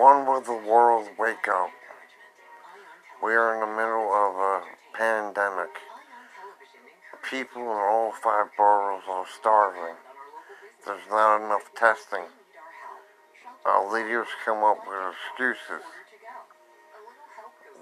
One 0.00 0.24
will 0.24 0.40
the 0.40 0.54
world 0.54 1.10
wake 1.18 1.46
up. 1.46 1.68
We 3.22 3.34
are 3.34 3.52
in 3.52 3.60
the 3.60 3.76
middle 3.76 4.10
of 4.14 4.34
a 4.34 4.62
pandemic. 4.96 5.68
People 7.28 7.60
in 7.60 7.68
all 7.68 8.10
five 8.10 8.46
boroughs 8.56 9.02
are 9.06 9.26
starving. 9.38 9.96
There's 10.86 11.02
not 11.10 11.44
enough 11.44 11.74
testing. 11.76 12.24
Our 13.66 13.92
leaders 13.92 14.28
come 14.42 14.64
up 14.64 14.78
with 14.88 15.12
excuses. 15.12 15.84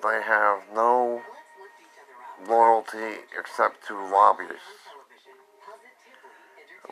They 0.02 0.20
have 0.20 0.62
no 0.74 1.22
loyalty 2.48 3.20
except 3.38 3.86
to 3.86 3.94
lobbyists. 3.94 4.90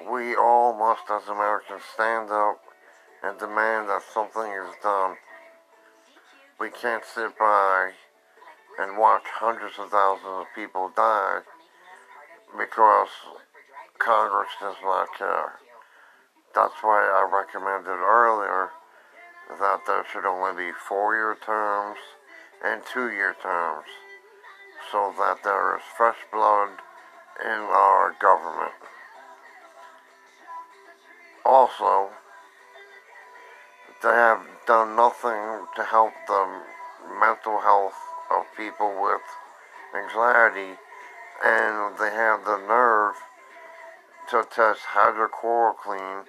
We 0.08 0.36
all 0.36 0.78
must, 0.78 1.10
as 1.10 1.28
Americans, 1.28 1.82
stand 1.94 2.30
up 2.30 2.60
and 3.22 3.38
demand 3.38 3.88
that 3.88 4.02
something 4.12 4.50
is 4.52 4.74
done. 4.82 5.16
We 6.58 6.70
can't 6.70 7.04
sit 7.04 7.38
by 7.38 7.90
and 8.78 8.98
watch 8.98 9.24
hundreds 9.26 9.78
of 9.78 9.90
thousands 9.90 10.46
of 10.46 10.46
people 10.54 10.90
die 10.94 11.40
because 12.56 13.08
Congress 13.98 14.48
does 14.60 14.76
not 14.82 15.08
care. 15.18 15.52
That's 16.54 16.82
why 16.82 17.04
I 17.04 17.28
recommended 17.30 18.00
earlier 18.00 18.70
that 19.60 19.80
there 19.86 20.04
should 20.12 20.24
only 20.24 20.66
be 20.66 20.72
four-year 20.88 21.36
terms 21.44 21.98
and 22.64 22.82
two-year 22.92 23.36
terms 23.42 23.86
so 24.90 25.12
that 25.18 25.42
there 25.44 25.76
is 25.76 25.82
fresh 25.96 26.16
blood 26.32 26.70
in 27.44 27.60
our 27.60 28.14
government. 28.20 28.72
Also, 31.44 32.10
they 34.02 34.08
have 34.08 34.42
done 34.66 34.96
nothing 34.96 35.66
to 35.76 35.82
help 35.84 36.12
the 36.26 36.62
mental 37.20 37.60
health 37.60 37.94
of 38.30 38.44
people 38.56 39.00
with 39.02 39.22
anxiety 39.94 40.74
and 41.44 41.98
they 41.98 42.10
have 42.10 42.44
the 42.44 42.58
nerve 42.66 43.14
to 44.30 44.44
test 44.54 44.80
hydrochloroquine 44.94 46.24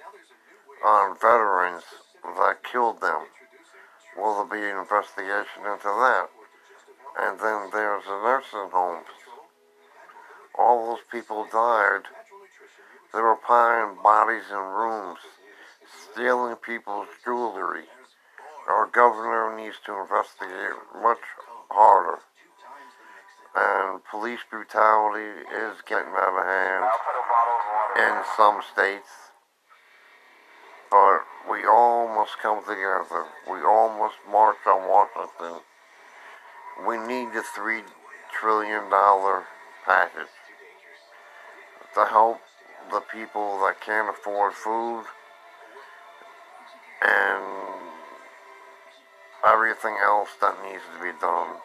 on 0.85 1.15
veterans 1.19 1.83
that 2.23 2.63
killed 2.63 3.01
them. 3.01 3.23
Will 4.17 4.45
there 4.45 4.59
be 4.59 4.65
an 4.69 4.77
investigation 4.77 5.65
into 5.65 5.85
that? 5.85 6.27
And 7.19 7.39
then 7.39 7.69
there's 7.71 8.03
the 8.05 8.21
nursing 8.21 8.69
homes. 8.71 9.07
All 10.57 10.89
those 10.89 11.03
people 11.11 11.47
died. 11.51 12.03
They 13.13 13.21
were 13.21 13.37
piling 13.37 13.97
bodies 14.03 14.43
in 14.51 14.57
rooms, 14.57 15.19
stealing 16.17 16.55
people's 16.55 17.07
jewelry. 17.23 17.83
Our 18.67 18.87
governor 18.87 19.55
needs 19.55 19.75
to 19.85 20.01
investigate 20.01 20.73
much 20.99 21.21
harder. 21.69 22.17
And 23.55 24.01
police 24.09 24.39
brutality 24.49 25.45
is 25.53 25.77
getting 25.87 26.13
out 26.17 26.33
of 26.33 26.43
hand 26.43 26.85
in 27.97 28.23
some 28.35 28.61
states. 28.73 29.29
But 30.89 31.19
we 31.51 31.65
all 31.65 32.07
must 32.07 32.39
come 32.41 32.61
together. 32.61 33.25
We 33.45 33.59
all 33.59 33.95
must 33.99 34.15
march 34.27 34.57
on 34.65 34.89
Washington. 34.89 35.61
We 36.87 36.97
need 36.97 37.33
the 37.33 37.43
three 37.55 37.81
trillion 38.33 38.89
dollar 38.89 39.43
package 39.85 40.33
to 41.93 42.05
help 42.05 42.39
the 42.89 43.01
people 43.01 43.59
that 43.59 43.81
can't 43.81 44.09
afford 44.09 44.53
food 44.53 45.05
and 47.01 47.43
everything 49.45 49.95
else 50.03 50.29
that 50.41 50.57
needs 50.63 50.83
to 50.93 51.03
be 51.03 51.13
done. 51.19 51.57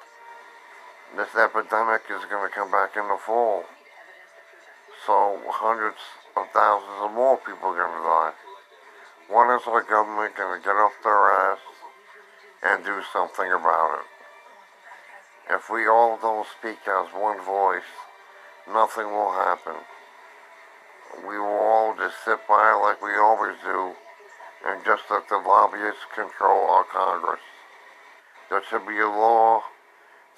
This 1.16 1.34
epidemic 1.36 2.02
is 2.08 2.24
going 2.30 2.48
to 2.48 2.54
come 2.54 2.70
back 2.70 2.96
in 2.96 3.06
the 3.08 3.18
fall. 3.18 3.64
So 5.06 5.40
hundreds 5.48 6.00
of 6.36 6.46
thousands 6.54 7.02
of 7.02 7.12
more 7.12 7.36
people 7.36 7.68
are 7.68 7.76
going 7.76 7.96
to 7.96 8.06
die. 8.06 8.32
When 9.28 9.50
is 9.56 9.66
our 9.66 9.82
government 9.82 10.36
going 10.36 10.60
to 10.60 10.64
get 10.64 10.76
off 10.76 10.92
their 11.02 11.32
ass 11.32 11.58
and 12.62 12.84
do 12.84 13.02
something 13.12 13.50
about 13.50 14.00
it? 14.00 15.54
If 15.54 15.68
we 15.68 15.86
all 15.86 16.18
don't 16.20 16.46
speak 16.46 16.78
as 16.86 17.12
one 17.12 17.44
voice, 17.44 17.90
nothing 18.68 19.06
will 19.06 19.32
happen. 19.32 19.74
We 21.26 21.38
will 21.38 21.60
all 21.60 21.94
just 21.96 22.24
sit 22.24 22.38
by 22.48 22.72
like 22.72 23.02
we 23.02 23.14
always 23.16 23.56
do 23.64 23.92
and 24.72 24.82
just 24.86 25.02
let 25.10 25.28
the 25.28 25.36
lobbyists 25.36 26.00
control 26.14 26.64
our 26.70 26.84
Congress. 26.84 27.44
There 28.48 28.62
should 28.70 28.86
be 28.86 28.98
a 29.00 29.06
law 29.06 29.60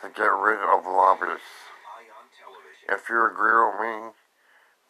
to 0.02 0.08
get 0.08 0.26
rid 0.26 0.58
of 0.58 0.84
lobbyists. 0.84 1.70
If 2.88 3.08
you 3.08 3.24
agree 3.30 3.54
with 3.62 3.78
me, 3.80 4.10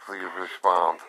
please 0.07 0.33
respond. 0.41 1.01